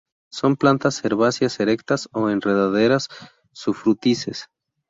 [0.31, 3.07] Son plantas herbáceas erectas o enredaderas
[3.51, 4.47] sufrútices.